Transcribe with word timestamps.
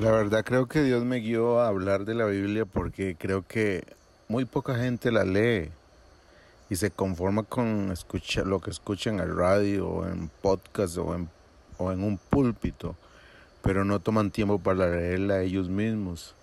La 0.00 0.12
verdad 0.12 0.42
creo 0.46 0.66
que 0.66 0.82
Dios 0.82 1.04
me 1.04 1.18
guió 1.18 1.60
a 1.60 1.68
hablar 1.68 2.06
de 2.06 2.14
la 2.14 2.24
Biblia 2.24 2.64
porque 2.64 3.16
creo 3.18 3.46
que 3.46 3.84
muy 4.28 4.46
poca 4.46 4.74
gente 4.76 5.12
la 5.12 5.24
lee 5.24 5.68
y 6.70 6.76
se 6.76 6.90
conforma 6.90 7.42
con 7.42 7.92
escuchar 7.92 8.46
lo 8.46 8.60
que 8.60 8.70
escucha 8.70 9.10
en 9.10 9.20
el 9.20 9.36
radio 9.36 9.86
o 9.86 10.06
en 10.06 10.30
podcast 10.40 10.96
o 10.96 11.14
en, 11.14 11.28
o 11.76 11.92
en 11.92 12.02
un 12.02 12.16
púlpito, 12.16 12.96
pero 13.60 13.84
no 13.84 14.00
toman 14.00 14.30
tiempo 14.30 14.58
para 14.58 14.88
leerla 14.88 15.42
ellos 15.42 15.68
mismos. 15.68 16.34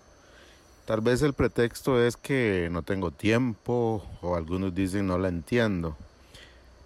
Tal 0.86 1.02
vez 1.02 1.24
el 1.24 1.34
pretexto 1.34 2.00
es 2.00 2.16
que 2.16 2.70
no 2.72 2.84
tengo 2.84 3.10
tiempo 3.10 4.06
o 4.22 4.36
algunos 4.36 4.76
dicen 4.76 5.08
no 5.08 5.18
la 5.18 5.30
entiendo. 5.30 5.98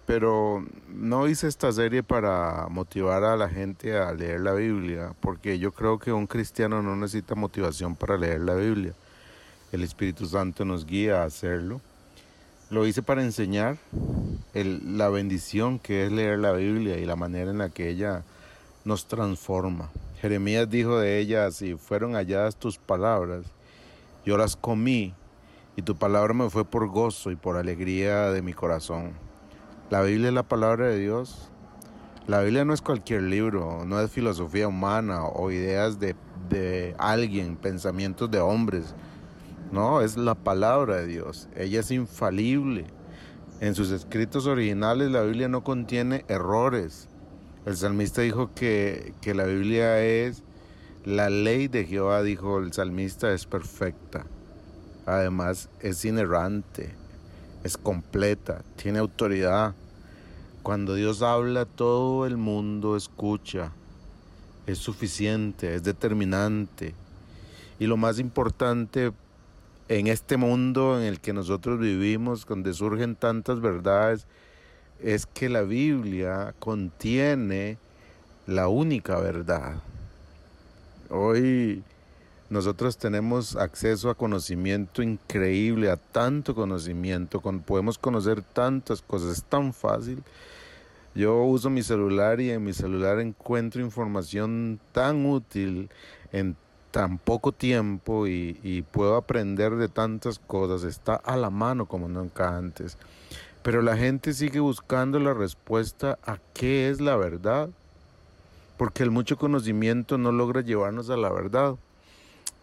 Pero 0.06 0.64
no 0.88 1.28
hice 1.28 1.46
esta 1.46 1.72
serie 1.72 2.02
para 2.02 2.66
motivar 2.68 3.24
a 3.24 3.36
la 3.36 3.48
gente 3.48 3.96
a 3.96 4.12
leer 4.12 4.40
la 4.40 4.52
Biblia, 4.52 5.14
porque 5.20 5.58
yo 5.58 5.72
creo 5.72 5.98
que 5.98 6.12
un 6.12 6.26
cristiano 6.26 6.82
no 6.82 6.96
necesita 6.96 7.34
motivación 7.34 7.94
para 7.94 8.18
leer 8.18 8.40
la 8.40 8.54
Biblia. 8.54 8.94
El 9.70 9.82
Espíritu 9.82 10.26
Santo 10.26 10.64
nos 10.64 10.84
guía 10.84 11.22
a 11.22 11.26
hacerlo. 11.26 11.80
Lo 12.68 12.86
hice 12.86 13.02
para 13.02 13.22
enseñar 13.22 13.76
la 14.54 15.08
bendición 15.08 15.78
que 15.78 16.06
es 16.06 16.12
leer 16.12 16.38
la 16.38 16.52
Biblia 16.52 16.98
y 16.98 17.04
la 17.04 17.16
manera 17.16 17.50
en 17.50 17.58
la 17.58 17.68
que 17.68 17.88
ella 17.88 18.22
nos 18.84 19.06
transforma. 19.06 19.90
Jeremías 20.20 20.68
dijo 20.68 20.98
de 20.98 21.18
ella, 21.18 21.50
si 21.50 21.74
fueron 21.74 22.14
halladas 22.14 22.56
tus 22.56 22.78
palabras, 22.78 23.44
yo 24.24 24.36
las 24.36 24.56
comí 24.56 25.14
y 25.76 25.82
tu 25.82 25.96
palabra 25.96 26.34
me 26.34 26.50
fue 26.50 26.64
por 26.64 26.88
gozo 26.88 27.30
y 27.30 27.36
por 27.36 27.56
alegría 27.56 28.30
de 28.30 28.42
mi 28.42 28.52
corazón. 28.52 29.12
La 29.92 30.00
Biblia 30.00 30.28
es 30.28 30.34
la 30.34 30.42
palabra 30.42 30.86
de 30.88 30.98
Dios. 30.98 31.50
La 32.26 32.40
Biblia 32.40 32.64
no 32.64 32.72
es 32.72 32.80
cualquier 32.80 33.24
libro, 33.24 33.84
no 33.84 34.00
es 34.00 34.10
filosofía 34.10 34.66
humana 34.66 35.26
o 35.26 35.50
ideas 35.50 36.00
de, 36.00 36.16
de 36.48 36.94
alguien, 36.96 37.56
pensamientos 37.56 38.30
de 38.30 38.40
hombres. 38.40 38.94
No, 39.70 40.00
es 40.00 40.16
la 40.16 40.34
palabra 40.34 40.96
de 40.96 41.08
Dios. 41.08 41.50
Ella 41.54 41.80
es 41.80 41.90
infalible. 41.90 42.86
En 43.60 43.74
sus 43.74 43.90
escritos 43.90 44.46
originales 44.46 45.10
la 45.10 45.24
Biblia 45.24 45.48
no 45.48 45.62
contiene 45.62 46.24
errores. 46.26 47.10
El 47.66 47.76
salmista 47.76 48.22
dijo 48.22 48.50
que, 48.54 49.12
que 49.20 49.34
la 49.34 49.44
Biblia 49.44 50.02
es 50.02 50.42
la 51.04 51.28
ley 51.28 51.68
de 51.68 51.84
Jehová, 51.84 52.22
dijo 52.22 52.60
el 52.60 52.72
salmista, 52.72 53.30
es 53.30 53.44
perfecta. 53.44 54.24
Además 55.04 55.68
es 55.80 56.02
inerrante, 56.06 56.94
es 57.62 57.76
completa, 57.76 58.62
tiene 58.76 58.98
autoridad. 59.00 59.74
Cuando 60.62 60.94
Dios 60.94 61.22
habla, 61.22 61.64
todo 61.64 62.24
el 62.24 62.36
mundo 62.36 62.96
escucha. 62.96 63.72
Es 64.64 64.78
suficiente, 64.78 65.74
es 65.74 65.82
determinante. 65.82 66.94
Y 67.80 67.86
lo 67.86 67.96
más 67.96 68.20
importante 68.20 69.10
en 69.88 70.06
este 70.06 70.36
mundo 70.36 71.00
en 71.00 71.04
el 71.04 71.18
que 71.18 71.32
nosotros 71.32 71.80
vivimos, 71.80 72.46
donde 72.46 72.72
surgen 72.74 73.16
tantas 73.16 73.60
verdades, 73.60 74.28
es 75.00 75.26
que 75.26 75.48
la 75.48 75.62
Biblia 75.62 76.54
contiene 76.60 77.76
la 78.46 78.68
única 78.68 79.18
verdad. 79.18 79.82
Hoy 81.10 81.82
nosotros 82.52 82.98
tenemos 82.98 83.56
acceso 83.56 84.10
a 84.10 84.14
conocimiento 84.14 85.02
increíble, 85.02 85.90
a 85.90 85.96
tanto 85.96 86.54
conocimiento, 86.54 87.40
podemos 87.40 87.96
conocer 87.96 88.42
tantas 88.42 89.00
cosas, 89.00 89.38
es 89.38 89.42
tan 89.42 89.72
fácil. 89.72 90.22
Yo 91.14 91.42
uso 91.44 91.70
mi 91.70 91.82
celular 91.82 92.42
y 92.42 92.50
en 92.50 92.62
mi 92.62 92.74
celular 92.74 93.20
encuentro 93.20 93.80
información 93.80 94.78
tan 94.92 95.24
útil 95.24 95.88
en 96.30 96.54
tan 96.90 97.16
poco 97.16 97.52
tiempo 97.52 98.26
y, 98.26 98.84
puedo 98.92 99.16
aprender 99.16 99.76
de 99.76 99.88
tantas 99.88 100.38
cosas, 100.38 100.84
está 100.84 101.14
a 101.14 101.38
la 101.38 101.48
mano 101.48 101.86
como 101.86 102.06
nunca 102.06 102.54
antes. 102.54 102.98
Pero 103.62 103.80
la 103.80 103.96
gente 103.96 104.34
sigue 104.34 104.60
buscando 104.60 105.18
la 105.18 105.32
respuesta 105.32 106.18
a 106.26 106.36
qué 106.52 106.90
es 106.90 107.00
la 107.00 107.16
verdad, 107.16 107.70
porque 108.76 109.04
el 109.04 109.10
mucho 109.10 109.38
conocimiento 109.38 110.18
no 110.18 110.32
logra 110.32 110.60
llevarnos 110.60 111.08
a 111.08 111.16
la 111.16 111.30
verdad. 111.30 111.76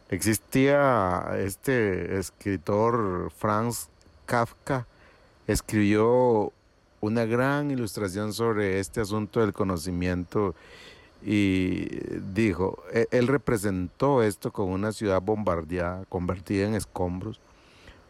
Existía 0.09 1.35
este 1.37 2.17
escritor 2.17 3.31
Franz 3.37 3.89
Kafka, 4.25 4.87
escribió 5.45 6.51
una 6.99 7.25
gran 7.25 7.69
ilustración 7.69 8.33
sobre 8.33 8.79
este 8.79 9.01
asunto 9.01 9.39
del 9.39 9.53
conocimiento 9.53 10.55
y 11.23 11.85
dijo, 12.33 12.81
e-, 12.91 13.07
él 13.11 13.27
representó 13.27 14.23
esto 14.23 14.51
con 14.51 14.69
una 14.69 14.93
ciudad 14.93 15.21
bombardeada, 15.21 16.05
convertida 16.09 16.65
en 16.65 16.73
escombros. 16.73 17.39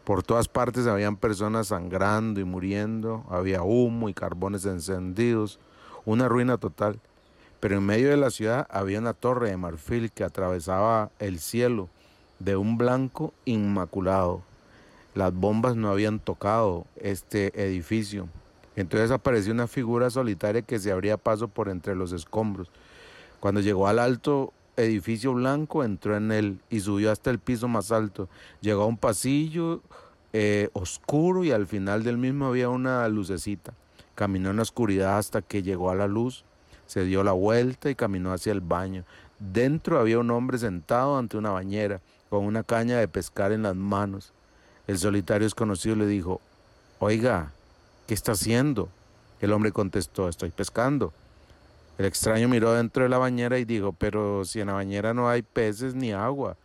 Por 0.04 0.22
todas 0.22 0.48
partes 0.48 0.86
habían 0.86 1.16
personas 1.16 1.66
sangrando 1.66 2.40
y 2.40 2.44
muriendo, 2.44 3.26
había 3.28 3.62
humo 3.62 4.08
y 4.08 4.14
carbones 4.14 4.64
encendidos, 4.64 5.60
una 6.06 6.28
ruina 6.28 6.56
total. 6.56 6.98
Pero 7.60 7.76
en 7.76 7.84
medio 7.84 8.08
de 8.08 8.16
la 8.16 8.30
ciudad 8.30 8.66
había 8.70 8.98
una 8.98 9.12
torre 9.12 9.50
de 9.50 9.56
marfil 9.58 10.10
que 10.10 10.24
atravesaba 10.24 11.10
el 11.18 11.38
cielo 11.38 11.88
de 12.38 12.56
un 12.56 12.78
blanco 12.78 13.34
inmaculado. 13.44 14.42
Las 15.14 15.34
bombas 15.34 15.76
no 15.76 15.90
habían 15.90 16.18
tocado 16.20 16.86
este 16.96 17.52
edificio. 17.62 18.28
Entonces 18.76 19.10
apareció 19.10 19.52
una 19.52 19.66
figura 19.66 20.08
solitaria 20.08 20.62
que 20.62 20.78
se 20.78 20.90
abría 20.90 21.18
paso 21.18 21.48
por 21.48 21.68
entre 21.68 21.94
los 21.94 22.12
escombros. 22.12 22.70
Cuando 23.40 23.60
llegó 23.60 23.88
al 23.88 23.98
alto 23.98 24.54
edificio 24.76 25.34
blanco, 25.34 25.84
entró 25.84 26.16
en 26.16 26.32
él 26.32 26.60
y 26.70 26.80
subió 26.80 27.10
hasta 27.10 27.30
el 27.30 27.38
piso 27.38 27.68
más 27.68 27.92
alto. 27.92 28.28
Llegó 28.62 28.84
a 28.84 28.86
un 28.86 28.96
pasillo 28.96 29.82
eh, 30.32 30.70
oscuro 30.72 31.44
y 31.44 31.50
al 31.50 31.66
final 31.66 32.04
del 32.04 32.16
mismo 32.16 32.46
había 32.46 32.70
una 32.70 33.06
lucecita. 33.08 33.74
Caminó 34.14 34.50
en 34.50 34.56
la 34.56 34.62
oscuridad 34.62 35.18
hasta 35.18 35.42
que 35.42 35.62
llegó 35.62 35.90
a 35.90 35.94
la 35.94 36.06
luz 36.06 36.44
se 36.90 37.04
dio 37.04 37.22
la 37.22 37.30
vuelta 37.30 37.88
y 37.88 37.94
caminó 37.94 38.32
hacia 38.32 38.50
el 38.50 38.60
baño. 38.60 39.04
Dentro 39.38 40.00
había 40.00 40.18
un 40.18 40.32
hombre 40.32 40.58
sentado 40.58 41.16
ante 41.16 41.36
una 41.36 41.50
bañera, 41.50 42.00
con 42.28 42.44
una 42.44 42.64
caña 42.64 42.98
de 42.98 43.06
pescar 43.06 43.52
en 43.52 43.62
las 43.62 43.76
manos. 43.76 44.32
El 44.88 44.98
solitario 44.98 45.46
desconocido 45.46 45.94
le 45.94 46.08
dijo, 46.08 46.40
Oiga, 46.98 47.52
¿qué 48.08 48.14
está 48.14 48.32
haciendo? 48.32 48.88
El 49.40 49.52
hombre 49.52 49.70
contestó, 49.70 50.28
estoy 50.28 50.50
pescando. 50.50 51.12
El 51.96 52.06
extraño 52.06 52.48
miró 52.48 52.72
dentro 52.72 53.04
de 53.04 53.08
la 53.08 53.18
bañera 53.18 53.60
y 53.60 53.64
dijo, 53.64 53.92
pero 53.92 54.44
si 54.44 54.58
en 54.60 54.66
la 54.66 54.72
bañera 54.72 55.14
no 55.14 55.28
hay 55.28 55.42
peces 55.42 55.94
ni 55.94 56.12
agua. 56.12 56.56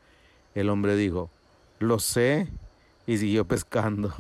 El 0.56 0.72
hombre 0.72 0.96
dijo, 0.96 1.30
lo 1.78 2.00
sé, 2.00 2.50
y 3.06 3.20
siguió 3.20 3.46
pescando. 3.46 4.12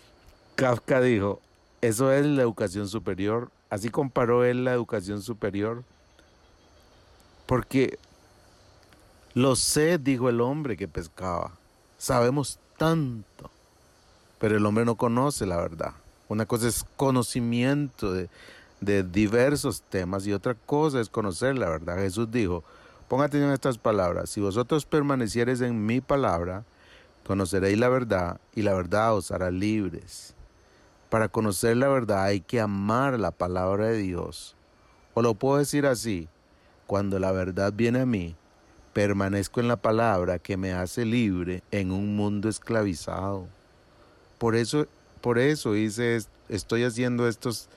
Kafka 0.56 1.00
dijo, 1.00 1.40
eso 1.88 2.10
es 2.12 2.24
la 2.24 2.42
educación 2.42 2.88
superior. 2.88 3.50
Así 3.68 3.90
comparó 3.90 4.42
él 4.42 4.64
la 4.64 4.72
educación 4.72 5.20
superior. 5.20 5.84
Porque 7.44 7.98
lo 9.34 9.54
sé, 9.54 9.98
dijo 9.98 10.30
el 10.30 10.40
hombre 10.40 10.78
que 10.78 10.88
pescaba. 10.88 11.52
Sabemos 11.98 12.58
tanto. 12.78 13.50
Pero 14.38 14.56
el 14.56 14.64
hombre 14.64 14.86
no 14.86 14.94
conoce 14.94 15.44
la 15.44 15.56
verdad. 15.56 15.92
Una 16.28 16.46
cosa 16.46 16.68
es 16.68 16.86
conocimiento 16.96 18.14
de, 18.14 18.28
diversos 18.80 19.82
temas 19.82 20.26
y 20.26 20.32
otra 20.32 20.54
cosa 20.54 21.00
es 21.00 21.10
conocer 21.10 21.58
la 21.58 21.68
verdad. 21.68 21.98
Jesús 21.98 22.30
dijo, 22.30 22.64
ponga 23.08 23.26
atención 23.26 23.50
a 23.50 23.54
estas 23.54 23.78
palabras, 23.78 24.30
si 24.30 24.40
vosotros 24.40 24.84
permaneciereis 24.84 25.60
en 25.60 25.84
mi 25.84 26.00
palabra, 26.00 26.64
conoceréis 27.26 27.78
la 27.78 27.88
verdad 27.88 28.40
y 28.54 28.62
la 28.62 28.74
verdad 28.74 29.14
os 29.14 29.30
hará 29.30 29.50
libres. 29.50 30.34
Para 31.14 31.28
conocer 31.28 31.76
la 31.76 31.86
verdad 31.86 32.24
hay 32.24 32.40
que 32.40 32.60
amar 32.60 33.20
la 33.20 33.30
palabra 33.30 33.86
de 33.86 33.98
Dios. 33.98 34.56
O 35.14 35.22
lo 35.22 35.34
puedo 35.34 35.58
decir 35.58 35.86
así, 35.86 36.26
cuando 36.88 37.20
la 37.20 37.30
verdad 37.30 37.72
viene 37.72 38.00
a 38.00 38.04
mí, 38.04 38.34
permanezco 38.92 39.60
en 39.60 39.68
la 39.68 39.76
palabra 39.76 40.40
que 40.40 40.56
me 40.56 40.72
hace 40.72 41.04
libre 41.04 41.62
en 41.70 41.92
un 41.92 42.16
mundo 42.16 42.48
esclavizado. 42.48 43.46
Por 44.38 44.56
eso, 44.56 44.88
por 45.20 45.38
eso 45.38 45.76
hice, 45.76 46.18
estoy 46.48 46.82
haciendo 46.82 47.28
estos, 47.28 47.68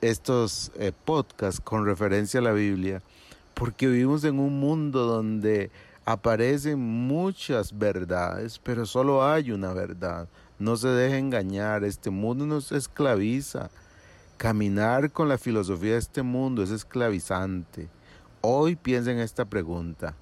estos 0.00 0.70
eh, 0.76 0.92
podcasts 1.04 1.60
con 1.60 1.84
referencia 1.84 2.38
a 2.38 2.44
la 2.44 2.52
Biblia, 2.52 3.02
porque 3.54 3.88
vivimos 3.88 4.22
en 4.22 4.38
un 4.38 4.60
mundo 4.60 5.04
donde 5.04 5.72
aparecen 6.04 6.78
muchas 6.78 7.76
verdades, 7.76 8.60
pero 8.62 8.86
solo 8.86 9.26
hay 9.28 9.50
una 9.50 9.72
verdad. 9.72 10.28
No 10.62 10.76
se 10.76 10.86
deje 10.86 11.18
engañar, 11.18 11.82
este 11.82 12.10
mundo 12.10 12.46
nos 12.46 12.70
esclaviza. 12.70 13.68
Caminar 14.36 15.10
con 15.10 15.28
la 15.28 15.36
filosofía 15.36 15.94
de 15.94 15.98
este 15.98 16.22
mundo 16.22 16.62
es 16.62 16.70
esclavizante. 16.70 17.88
Hoy 18.42 18.76
piensa 18.76 19.10
en 19.10 19.18
esta 19.18 19.44
pregunta. 19.44 20.14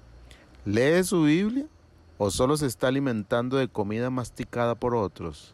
¿Lee 0.65 1.03
su 1.03 1.25
Biblia 1.25 1.67
o 2.17 2.31
solo 2.31 2.57
se 2.57 2.65
está 2.65 2.87
alimentando 2.87 3.57
de 3.57 3.67
comida 3.67 4.09
masticada 4.09 4.73
por 4.73 4.95
otros? 4.95 5.53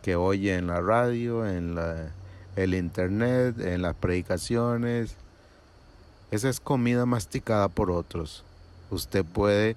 Que 0.00 0.16
oye 0.16 0.54
en 0.54 0.68
la 0.68 0.80
radio, 0.80 1.46
en 1.46 1.74
la, 1.74 2.14
el 2.56 2.72
internet, 2.72 3.60
en 3.60 3.82
las 3.82 3.94
predicaciones. 3.94 5.16
Esa 6.30 6.48
es 6.48 6.60
comida 6.60 7.04
masticada 7.04 7.68
por 7.68 7.90
otros. 7.90 8.42
usted 8.88 9.22
puede 9.22 9.76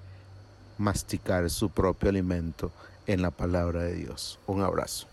masticar 0.78 1.50
su 1.50 1.70
propio 1.70 2.08
alimento 2.08 2.72
en 3.08 3.22
la 3.22 3.32
palabra 3.32 3.84
de 3.84 3.94
Dios. 3.94 4.40
Un 4.48 4.62
abrazo. 4.62 5.08